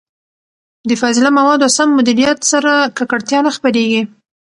[0.89, 4.01] د فاضله موادو سم مديريت سره، ککړتيا نه خپرېږي.